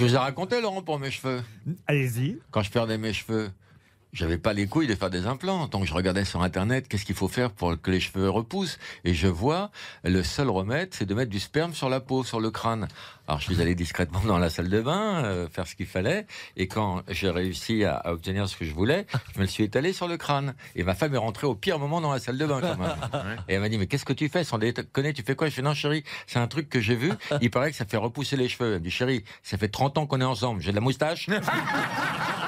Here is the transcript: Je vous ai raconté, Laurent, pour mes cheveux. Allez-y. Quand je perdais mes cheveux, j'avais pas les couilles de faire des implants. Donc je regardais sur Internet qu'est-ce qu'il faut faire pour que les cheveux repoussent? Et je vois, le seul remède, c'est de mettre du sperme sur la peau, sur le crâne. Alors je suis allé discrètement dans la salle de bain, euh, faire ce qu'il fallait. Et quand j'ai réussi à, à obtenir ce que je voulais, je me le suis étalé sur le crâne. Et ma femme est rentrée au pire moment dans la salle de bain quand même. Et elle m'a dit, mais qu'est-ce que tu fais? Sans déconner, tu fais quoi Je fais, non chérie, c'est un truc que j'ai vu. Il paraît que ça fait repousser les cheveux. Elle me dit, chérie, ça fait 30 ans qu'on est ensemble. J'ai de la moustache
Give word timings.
Je 0.00 0.06
vous 0.06 0.14
ai 0.14 0.16
raconté, 0.16 0.62
Laurent, 0.62 0.80
pour 0.80 0.98
mes 0.98 1.10
cheveux. 1.10 1.42
Allez-y. 1.86 2.38
Quand 2.50 2.62
je 2.62 2.70
perdais 2.70 2.96
mes 2.96 3.12
cheveux, 3.12 3.50
j'avais 4.12 4.38
pas 4.38 4.52
les 4.52 4.66
couilles 4.66 4.86
de 4.86 4.94
faire 4.94 5.10
des 5.10 5.26
implants. 5.26 5.66
Donc 5.68 5.84
je 5.84 5.94
regardais 5.94 6.24
sur 6.24 6.42
Internet 6.42 6.88
qu'est-ce 6.88 7.04
qu'il 7.04 7.14
faut 7.14 7.28
faire 7.28 7.50
pour 7.50 7.80
que 7.80 7.90
les 7.90 8.00
cheveux 8.00 8.28
repoussent? 8.28 8.78
Et 9.04 9.14
je 9.14 9.28
vois, 9.28 9.70
le 10.04 10.22
seul 10.22 10.48
remède, 10.48 10.90
c'est 10.92 11.06
de 11.06 11.14
mettre 11.14 11.30
du 11.30 11.40
sperme 11.40 11.74
sur 11.74 11.88
la 11.88 12.00
peau, 12.00 12.24
sur 12.24 12.40
le 12.40 12.50
crâne. 12.50 12.88
Alors 13.28 13.40
je 13.40 13.52
suis 13.52 13.62
allé 13.62 13.76
discrètement 13.76 14.20
dans 14.26 14.38
la 14.38 14.50
salle 14.50 14.68
de 14.68 14.80
bain, 14.80 15.22
euh, 15.24 15.48
faire 15.48 15.66
ce 15.66 15.76
qu'il 15.76 15.86
fallait. 15.86 16.26
Et 16.56 16.66
quand 16.66 17.02
j'ai 17.08 17.30
réussi 17.30 17.84
à, 17.84 17.94
à 17.94 18.12
obtenir 18.12 18.48
ce 18.48 18.56
que 18.56 18.64
je 18.64 18.72
voulais, 18.72 19.06
je 19.32 19.38
me 19.38 19.44
le 19.44 19.48
suis 19.48 19.62
étalé 19.64 19.92
sur 19.92 20.08
le 20.08 20.16
crâne. 20.16 20.54
Et 20.74 20.82
ma 20.82 20.94
femme 20.94 21.14
est 21.14 21.18
rentrée 21.18 21.46
au 21.46 21.54
pire 21.54 21.78
moment 21.78 22.00
dans 22.00 22.12
la 22.12 22.18
salle 22.18 22.38
de 22.38 22.46
bain 22.46 22.60
quand 22.60 22.76
même. 22.76 23.38
Et 23.48 23.54
elle 23.54 23.60
m'a 23.60 23.68
dit, 23.68 23.78
mais 23.78 23.86
qu'est-ce 23.86 24.04
que 24.04 24.12
tu 24.12 24.28
fais? 24.28 24.42
Sans 24.42 24.58
déconner, 24.58 25.12
tu 25.12 25.22
fais 25.22 25.36
quoi 25.36 25.48
Je 25.48 25.54
fais, 25.54 25.62
non 25.62 25.74
chérie, 25.74 26.02
c'est 26.26 26.38
un 26.38 26.48
truc 26.48 26.68
que 26.68 26.80
j'ai 26.80 26.96
vu. 26.96 27.12
Il 27.40 27.50
paraît 27.50 27.70
que 27.70 27.76
ça 27.76 27.84
fait 27.84 27.96
repousser 27.96 28.36
les 28.36 28.48
cheveux. 28.48 28.74
Elle 28.74 28.80
me 28.80 28.84
dit, 28.84 28.90
chérie, 28.90 29.24
ça 29.42 29.56
fait 29.56 29.68
30 29.68 29.98
ans 29.98 30.06
qu'on 30.06 30.20
est 30.20 30.24
ensemble. 30.24 30.60
J'ai 30.60 30.70
de 30.70 30.76
la 30.76 30.80
moustache 30.80 31.28